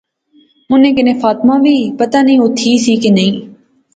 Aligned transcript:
انیں 0.71 0.95
کنے 0.97 1.13
فاطمہ 1.23 1.55
وی۔۔۔ 1.63 1.77
پتہ 1.99 2.19
نی 2.27 2.33
او 2.41 2.47
تھی 2.57 2.71
سی 2.83 2.93
کہ 3.01 3.09
نہسی 3.17 3.33